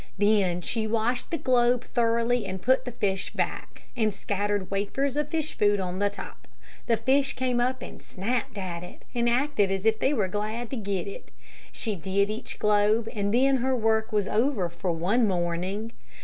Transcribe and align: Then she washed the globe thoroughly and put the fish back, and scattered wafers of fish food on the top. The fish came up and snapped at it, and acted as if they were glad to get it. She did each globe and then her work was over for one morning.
Then 0.17 0.61
she 0.61 0.87
washed 0.87 1.29
the 1.29 1.37
globe 1.37 1.83
thoroughly 1.83 2.47
and 2.47 2.59
put 2.59 2.85
the 2.85 2.91
fish 2.91 3.31
back, 3.33 3.83
and 3.95 4.11
scattered 4.11 4.71
wafers 4.71 5.15
of 5.15 5.29
fish 5.29 5.53
food 5.53 5.79
on 5.79 5.99
the 5.99 6.09
top. 6.09 6.47
The 6.87 6.97
fish 6.97 7.33
came 7.35 7.61
up 7.61 7.83
and 7.83 8.01
snapped 8.01 8.57
at 8.57 8.81
it, 8.81 9.05
and 9.13 9.29
acted 9.29 9.69
as 9.69 9.85
if 9.85 9.99
they 9.99 10.11
were 10.11 10.27
glad 10.27 10.71
to 10.71 10.75
get 10.75 11.05
it. 11.07 11.29
She 11.71 11.95
did 11.95 12.31
each 12.31 12.57
globe 12.57 13.09
and 13.13 13.31
then 13.31 13.57
her 13.57 13.75
work 13.75 14.11
was 14.11 14.27
over 14.27 14.69
for 14.69 14.91
one 14.91 15.27
morning. 15.27 15.91